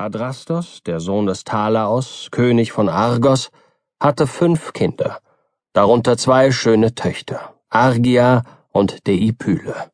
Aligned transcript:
Adrastos, 0.00 0.82
der 0.82 0.98
Sohn 0.98 1.26
des 1.26 1.44
Talaos, 1.44 2.28
König 2.30 2.72
von 2.72 2.88
Argos, 2.88 3.50
hatte 4.00 4.26
fünf 4.26 4.72
Kinder, 4.72 5.20
darunter 5.74 6.16
zwei 6.16 6.52
schöne 6.52 6.94
Töchter, 6.94 7.54
Argia 7.68 8.44
und 8.72 9.06
Deipyle. 9.06 9.90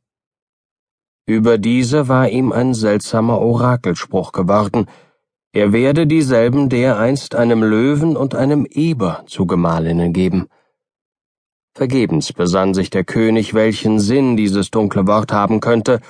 Über 1.27 1.59
diese 1.59 2.07
war 2.07 2.29
ihm 2.29 2.53
ein 2.53 2.73
seltsamer 2.73 3.41
Orakelspruch 3.41 4.31
geworden, 4.31 4.87
er 5.53 5.73
werde 5.73 6.07
dieselben 6.07 6.69
dereinst 6.69 7.35
einem 7.35 7.65
Löwen 7.65 8.17
und 8.17 8.37
einem 8.37 8.65
Eber 8.65 9.25
zu 9.27 9.47
Gemahlinnen 9.47 10.13
geben. 10.13 10.49
Vergebens 11.75 12.33
besann 12.33 12.75
sich 12.75 12.91
der 12.91 13.05
König, 13.05 13.55
welchen 13.55 13.99
Sinn 13.99 14.37
dieses 14.37 14.71
dunkle 14.71 15.09
Wort 15.09 15.33
haben 15.33 15.61
könnte, 15.61 16.01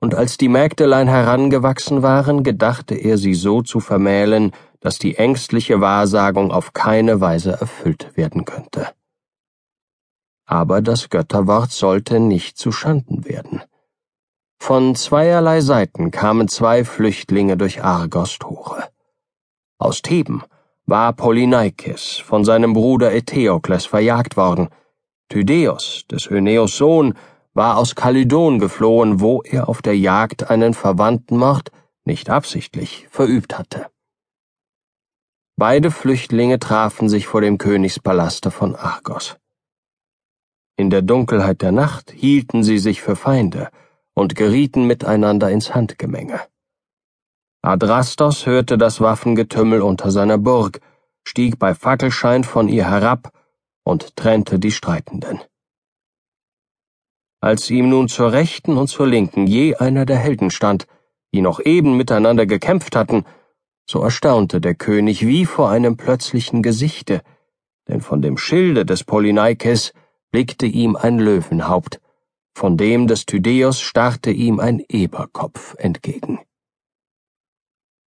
und 0.00 0.14
als 0.14 0.38
die 0.38 0.48
Mägdelein 0.48 1.08
herangewachsen 1.08 2.02
waren, 2.02 2.42
gedachte 2.42 2.94
er 2.94 3.18
sie 3.18 3.34
so 3.34 3.62
zu 3.62 3.80
vermählen, 3.80 4.52
dass 4.80 4.98
die 4.98 5.16
ängstliche 5.16 5.80
Wahrsagung 5.80 6.50
auf 6.50 6.72
keine 6.72 7.20
Weise 7.20 7.52
erfüllt 7.52 8.16
werden 8.16 8.46
könnte. 8.46 8.88
Aber 10.46 10.80
das 10.80 11.10
Götterwort 11.10 11.70
sollte 11.70 12.18
nicht 12.18 12.58
zu 12.58 12.72
Schanden 12.72 13.26
werden. 13.26 13.62
Von 14.58 14.94
zweierlei 14.94 15.60
Seiten 15.60 16.10
kamen 16.10 16.48
zwei 16.48 16.84
Flüchtlinge 16.84 17.56
durch 17.56 17.84
Argos 17.84 18.38
Tore. 18.38 18.88
Aus 19.78 20.02
Theben 20.02 20.42
war 20.86 21.12
Polyneikes 21.12 22.18
von 22.18 22.44
seinem 22.44 22.72
Bruder 22.72 23.12
Eteokles 23.12 23.86
verjagt 23.86 24.36
worden, 24.36 24.68
Tydeus, 25.28 26.04
des 26.10 26.26
Öneos 26.26 26.76
Sohn, 26.76 27.14
war 27.54 27.78
aus 27.78 27.94
Kalydon 27.94 28.58
geflohen, 28.58 29.20
wo 29.20 29.42
er 29.42 29.68
auf 29.68 29.82
der 29.82 29.96
Jagd 29.96 30.50
einen 30.50 30.74
Verwandtenmord, 30.74 31.72
nicht 32.04 32.30
absichtlich, 32.30 33.06
verübt 33.10 33.58
hatte. 33.58 33.86
Beide 35.56 35.90
Flüchtlinge 35.90 36.58
trafen 36.58 37.08
sich 37.08 37.26
vor 37.26 37.40
dem 37.40 37.58
Königspalaste 37.58 38.50
von 38.50 38.76
Argos. 38.76 39.36
In 40.76 40.88
der 40.88 41.02
Dunkelheit 41.02 41.60
der 41.60 41.72
Nacht 41.72 42.10
hielten 42.10 42.62
sie 42.62 42.78
sich 42.78 43.02
für 43.02 43.14
Feinde 43.14 43.68
und 44.14 44.34
gerieten 44.34 44.86
miteinander 44.86 45.50
ins 45.50 45.74
Handgemenge. 45.74 46.40
Adrastos 47.62 48.46
hörte 48.46 48.78
das 48.78 49.02
Waffengetümmel 49.02 49.82
unter 49.82 50.10
seiner 50.10 50.38
Burg, 50.38 50.80
stieg 51.24 51.58
bei 51.58 51.74
Fackelschein 51.74 52.44
von 52.44 52.68
ihr 52.68 52.88
herab 52.88 53.32
und 53.84 54.16
trennte 54.16 54.58
die 54.58 54.72
Streitenden. 54.72 55.40
Als 57.40 57.70
ihm 57.70 57.88
nun 57.88 58.08
zur 58.08 58.32
Rechten 58.32 58.76
und 58.76 58.88
zur 58.88 59.06
Linken 59.06 59.46
je 59.46 59.74
einer 59.76 60.04
der 60.04 60.18
Helden 60.18 60.50
stand, 60.50 60.86
die 61.32 61.40
noch 61.40 61.60
eben 61.60 61.96
miteinander 61.96 62.44
gekämpft 62.44 62.94
hatten, 62.96 63.24
so 63.88 64.02
erstaunte 64.02 64.60
der 64.60 64.74
König 64.74 65.26
wie 65.26 65.46
vor 65.46 65.70
einem 65.70 65.96
plötzlichen 65.96 66.62
Gesichte, 66.62 67.22
denn 67.88 68.02
von 68.02 68.20
dem 68.20 68.36
Schilde 68.36 68.84
des 68.84 69.04
Polyneikes 69.04 69.92
blickte 70.30 70.66
ihm 70.66 70.96
ein 70.96 71.18
Löwenhaupt, 71.18 72.00
von 72.54 72.76
dem 72.76 73.06
des 73.06 73.26
Tydeus 73.26 73.80
starrte 73.80 74.30
ihm 74.30 74.60
ein 74.60 74.84
Eberkopf 74.88 75.74
entgegen. 75.78 76.40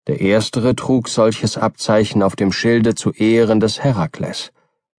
Der 0.07 0.21
erstere 0.21 0.75
trug 0.75 1.07
solches 1.09 1.57
Abzeichen 1.57 2.21
auf 2.23 2.35
dem 2.35 2.51
Schilde 2.51 2.93
zu 2.93 3.11
Ehren 3.11 3.59
des 3.59 3.83
Herakles, 3.83 4.51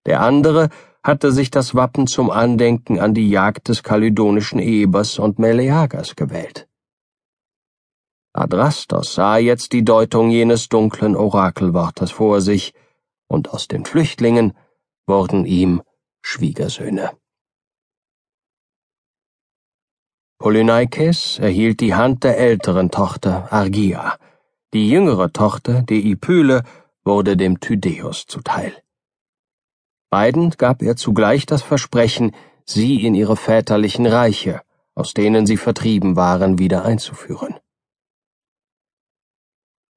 der 0.06 0.22
andere 0.22 0.70
hatte 1.04 1.32
sich 1.32 1.50
das 1.50 1.74
Wappen 1.74 2.06
zum 2.06 2.30
Andenken 2.30 2.98
an 2.98 3.12
die 3.12 3.28
Jagd 3.28 3.68
des 3.68 3.82
kalydonischen 3.82 4.58
Ebers 4.58 5.18
und 5.18 5.38
Meleagers 5.38 6.16
gewählt. 6.16 6.66
Adrastos 8.32 9.14
sah 9.14 9.36
jetzt 9.36 9.72
die 9.74 9.84
Deutung 9.84 10.30
jenes 10.30 10.68
dunklen 10.68 11.14
Orakelwortes 11.14 12.10
vor 12.10 12.40
sich, 12.40 12.72
und 13.28 13.50
aus 13.50 13.68
den 13.68 13.84
Flüchtlingen 13.84 14.54
wurden 15.06 15.44
ihm 15.44 15.82
Schwiegersöhne. 16.22 17.12
Polyneikes 20.38 21.38
erhielt 21.38 21.80
die 21.80 21.94
Hand 21.94 22.24
der 22.24 22.38
älteren 22.38 22.90
Tochter 22.90 23.52
Argia, 23.52 24.18
die 24.72 24.90
jüngere 24.90 25.32
Tochter 25.32 25.82
Deipyle 25.82 26.64
wurde 27.04 27.36
dem 27.36 27.60
Tydeus 27.60 28.26
zuteil. 28.26 28.83
Beiden 30.14 30.50
gab 30.50 30.80
er 30.80 30.94
zugleich 30.94 31.44
das 31.44 31.62
Versprechen, 31.62 32.30
sie 32.64 33.04
in 33.04 33.16
ihre 33.16 33.36
väterlichen 33.36 34.06
Reiche, 34.06 34.60
aus 34.94 35.12
denen 35.12 35.44
sie 35.44 35.56
vertrieben 35.56 36.14
waren, 36.14 36.56
wieder 36.56 36.84
einzuführen. 36.84 37.56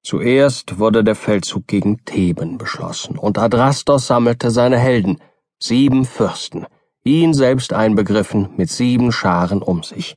Zuerst 0.02 0.80
wurde 0.80 1.04
der 1.04 1.14
Feldzug 1.14 1.68
gegen 1.68 2.04
Theben 2.04 2.58
beschlossen, 2.58 3.16
und 3.16 3.38
Adrastos 3.38 4.08
sammelte 4.08 4.50
seine 4.50 4.76
Helden, 4.76 5.20
sieben 5.60 6.04
Fürsten, 6.04 6.66
ihn 7.04 7.32
selbst 7.32 7.72
einbegriffen, 7.72 8.48
mit 8.56 8.70
sieben 8.70 9.12
Scharen 9.12 9.62
um 9.62 9.84
sich. 9.84 10.16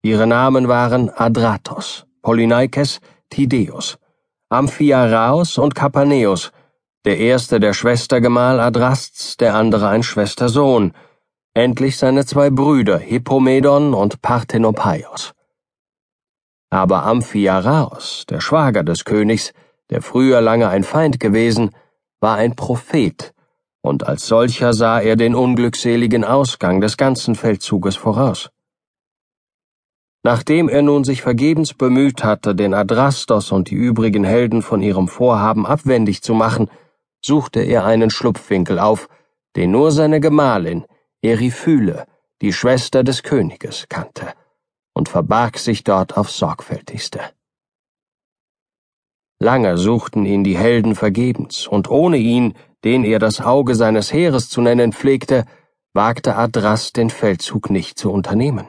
Ihre 0.00 0.26
Namen 0.26 0.68
waren 0.68 1.10
Adratos, 1.10 2.06
Polyneikes, 2.22 3.00
Tideus, 3.28 3.98
Amphiaraos 4.48 5.58
und 5.58 5.74
Kapaneus, 5.74 6.50
der 7.04 7.18
erste 7.18 7.58
der 7.58 7.72
Schwestergemahl 7.72 8.60
Adrasts, 8.60 9.36
der 9.36 9.54
andere 9.54 9.88
ein 9.88 10.04
Schwestersohn, 10.04 10.92
endlich 11.52 11.96
seine 11.96 12.24
zwei 12.24 12.50
Brüder 12.50 12.98
Hippomedon 12.98 13.92
und 13.92 14.22
Parthenopaios. 14.22 15.32
Aber 16.70 17.04
Amphiaraos, 17.04 18.24
der 18.28 18.40
Schwager 18.40 18.84
des 18.84 19.04
Königs, 19.04 19.52
der 19.90 20.00
früher 20.00 20.40
lange 20.40 20.68
ein 20.68 20.84
Feind 20.84 21.18
gewesen, 21.18 21.72
war 22.20 22.36
ein 22.36 22.54
Prophet, 22.54 23.34
und 23.82 24.06
als 24.06 24.28
solcher 24.28 24.72
sah 24.72 25.00
er 25.00 25.16
den 25.16 25.34
unglückseligen 25.34 26.24
Ausgang 26.24 26.80
des 26.80 26.96
ganzen 26.96 27.34
Feldzuges 27.34 27.96
voraus. 27.96 28.50
Nachdem 30.22 30.68
er 30.68 30.82
nun 30.82 31.02
sich 31.02 31.20
vergebens 31.20 31.74
bemüht 31.74 32.22
hatte, 32.22 32.54
den 32.54 32.74
Adrastos 32.74 33.50
und 33.50 33.70
die 33.70 33.74
übrigen 33.74 34.22
Helden 34.22 34.62
von 34.62 34.80
ihrem 34.80 35.08
Vorhaben 35.08 35.66
abwendig 35.66 36.22
zu 36.22 36.32
machen, 36.32 36.70
suchte 37.24 37.60
er 37.60 37.84
einen 37.84 38.10
Schlupfwinkel 38.10 38.78
auf, 38.78 39.08
den 39.56 39.70
nur 39.70 39.92
seine 39.92 40.20
Gemahlin, 40.20 40.84
Eriphyle, 41.22 42.06
die 42.40 42.52
Schwester 42.52 43.04
des 43.04 43.22
Königes, 43.22 43.86
kannte, 43.88 44.32
und 44.94 45.08
verbarg 45.08 45.58
sich 45.58 45.84
dort 45.84 46.16
aufs 46.16 46.38
sorgfältigste. 46.38 47.20
Lange 49.38 49.76
suchten 49.76 50.24
ihn 50.24 50.44
die 50.44 50.56
Helden 50.56 50.94
vergebens, 50.94 51.66
und 51.66 51.90
ohne 51.90 52.16
ihn, 52.16 52.54
den 52.84 53.04
er 53.04 53.18
das 53.18 53.40
Auge 53.40 53.74
seines 53.74 54.12
Heeres 54.12 54.48
zu 54.48 54.60
nennen 54.60 54.92
pflegte, 54.92 55.46
wagte 55.94 56.36
Adras 56.36 56.92
den 56.92 57.10
Feldzug 57.10 57.70
nicht 57.70 57.98
zu 57.98 58.10
unternehmen. 58.10 58.66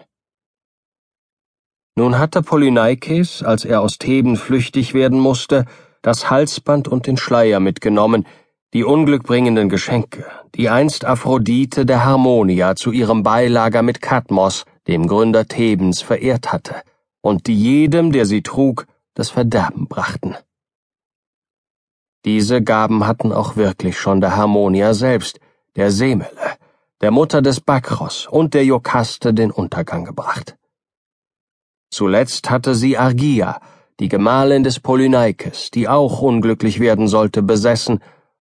Nun 1.96 2.18
hatte 2.18 2.42
Polyneikes, 2.42 3.44
als 3.44 3.66
er 3.66 3.82
aus 3.82 4.00
Theben 4.00 4.36
flüchtig 4.36 4.94
werden 4.94 5.20
musste, 5.20 5.66
das 6.02 6.30
Halsband 6.30 6.88
und 6.88 7.08
den 7.08 7.18
Schleier 7.18 7.60
mitgenommen, 7.60 8.26
die 8.74 8.84
unglückbringenden 8.84 9.70
Geschenke, 9.70 10.26
die 10.56 10.68
einst 10.68 11.06
Aphrodite 11.06 11.86
der 11.86 12.04
Harmonia 12.04 12.76
zu 12.76 12.92
ihrem 12.92 13.22
Beilager 13.22 13.84
mit 13.84 14.02
Kadmos, 14.02 14.66
dem 14.88 15.08
Gründer 15.08 15.48
Thebens, 15.48 16.02
verehrt 16.02 16.52
hatte, 16.52 16.82
und 17.22 17.46
die 17.46 17.56
jedem, 17.56 18.12
der 18.12 18.26
sie 18.26 18.42
trug, 18.42 18.88
das 19.14 19.30
Verderben 19.30 19.88
brachten. 19.88 20.36
Diese 22.26 22.64
Gaben 22.64 23.06
hatten 23.06 23.32
auch 23.32 23.56
wirklich 23.58 24.00
schon 24.00 24.22
der 24.22 24.36
Harmonia 24.36 24.96
selbst, 24.96 25.40
der 25.76 25.92
Semele, 25.92 26.58
der 27.02 27.12
Mutter 27.12 27.44
des 27.44 27.62
Bakros 27.62 28.28
und 28.28 28.56
der 28.56 28.66
Jokaste 28.66 29.36
den 29.36 29.52
Untergang 29.52 30.04
gebracht. 30.04 30.56
Zuletzt 31.92 32.50
hatte 32.50 32.74
sie 32.74 32.98
Argia, 32.98 33.60
die 34.00 34.08
Gemahlin 34.08 34.64
des 34.64 34.80
Polyneikes, 34.80 35.70
die 35.70 35.88
auch 35.88 36.22
unglücklich 36.24 36.80
werden 36.80 37.08
sollte, 37.08 37.44
besessen 37.44 38.00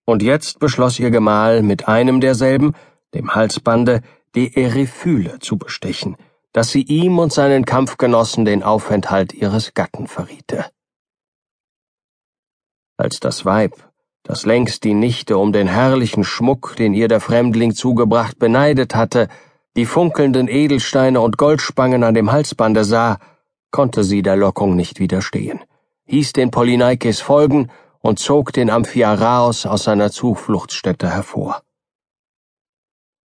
und 0.09 0.23
jetzt 0.23 0.57
beschloss 0.59 0.99
ihr 0.99 1.11
Gemahl 1.11 1.61
mit 1.61 1.87
einem 1.87 2.19
derselben, 2.19 2.73
dem 3.13 3.35
Halsbande, 3.35 4.01
die 4.35 4.55
Eriphyle 4.55 5.37
zu 5.39 5.57
bestechen, 5.57 6.17
dass 6.51 6.71
sie 6.71 6.81
ihm 6.81 7.19
und 7.19 7.31
seinen 7.31 7.63
Kampfgenossen 7.63 8.43
den 8.43 8.63
Aufenthalt 8.63 9.33
ihres 9.33 9.75
Gatten 9.75 10.07
verriete. 10.07 10.65
Als 12.97 13.19
das 13.19 13.45
Weib, 13.45 13.73
das 14.23 14.45
längst 14.47 14.83
die 14.83 14.95
Nichte 14.95 15.37
um 15.37 15.53
den 15.53 15.67
herrlichen 15.67 16.23
Schmuck, 16.23 16.75
den 16.75 16.93
ihr 16.93 17.07
der 17.07 17.21
Fremdling 17.21 17.75
zugebracht, 17.75 18.39
beneidet 18.39 18.95
hatte, 18.95 19.27
die 19.77 19.85
funkelnden 19.85 20.47
Edelsteine 20.47 21.21
und 21.21 21.37
Goldspangen 21.37 22.03
an 22.03 22.15
dem 22.15 22.31
Halsbande 22.31 22.83
sah, 22.83 23.19
konnte 23.71 24.03
sie 24.03 24.23
der 24.23 24.35
Lockung 24.35 24.75
nicht 24.75 24.99
widerstehen, 24.99 25.59
hieß 26.05 26.33
den 26.33 26.49
Polyneikes 26.49 27.21
folgen 27.21 27.69
und 28.01 28.19
zog 28.19 28.53
den 28.53 28.69
Amphiaraos 28.69 29.65
aus 29.65 29.83
seiner 29.83 30.11
Zufluchtsstätte 30.11 31.09
hervor. 31.09 31.61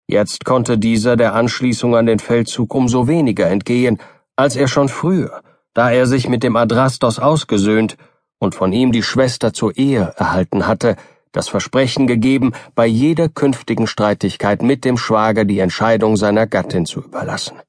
Jetzt 0.07 0.45
konnte 0.45 0.77
dieser 0.77 1.17
der 1.17 1.35
Anschließung 1.35 1.97
an 1.97 2.07
den 2.07 2.19
Feldzug 2.19 2.75
umso 2.75 3.09
weniger 3.09 3.49
entgehen, 3.49 3.99
als 4.37 4.57
er 4.57 4.69
schon 4.69 4.89
früher, 4.89 5.43
da 5.73 5.91
er 5.91 6.07
sich 6.07 6.29
mit 6.29 6.43
dem 6.43 6.57
Adrastos 6.57 7.19
ausgesöhnt 7.19 7.97
und 8.39 8.55
von 8.55 8.73
ihm 8.73 8.93
die 8.93 9.03
Schwester 9.03 9.53
zur 9.53 9.77
Ehe 9.77 10.13
erhalten 10.17 10.67
hatte, 10.67 10.97
das 11.33 11.49
Versprechen 11.49 12.07
gegeben, 12.07 12.53
bei 12.75 12.87
jeder 12.87 13.29
künftigen 13.29 13.87
Streitigkeit 13.87 14.63
mit 14.63 14.85
dem 14.85 14.97
Schwager 14.97 15.45
die 15.45 15.59
Entscheidung 15.59 16.17
seiner 16.17 16.47
Gattin 16.47 16.87
zu 16.87 17.01
überlassen. 17.01 17.61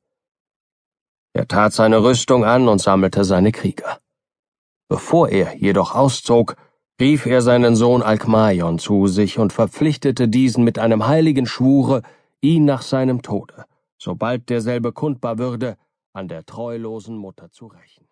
Er 1.33 1.47
tat 1.47 1.73
seine 1.73 2.03
Rüstung 2.03 2.45
an 2.45 2.67
und 2.67 2.79
sammelte 2.79 3.23
seine 3.23 3.51
Krieger. 3.51 3.99
Bevor 4.87 5.29
er 5.29 5.55
jedoch 5.55 5.95
auszog, 5.95 6.55
rief 6.99 7.25
er 7.25 7.41
seinen 7.41 7.75
Sohn 7.75 8.01
Alkmaion 8.01 8.79
zu 8.79 9.07
sich 9.07 9.37
und 9.37 9.51
verpflichtete 9.51 10.27
diesen 10.27 10.63
mit 10.63 10.79
einem 10.79 11.07
heiligen 11.07 11.45
Schwure, 11.45 12.01
ihn 12.41 12.65
nach 12.65 12.81
seinem 12.81 13.21
Tode, 13.21 13.65
sobald 13.97 14.49
derselbe 14.49 14.93
kundbar 14.93 15.37
würde, 15.37 15.77
an 16.13 16.27
der 16.27 16.45
treulosen 16.45 17.17
Mutter 17.17 17.51
zu 17.51 17.67
rächen. 17.67 18.07